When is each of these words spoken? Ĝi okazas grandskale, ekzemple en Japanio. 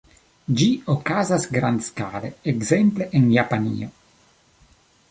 Ĝi 0.61 0.69
okazas 0.93 1.45
grandskale, 1.57 2.33
ekzemple 2.55 3.09
en 3.21 3.31
Japanio. 3.39 3.95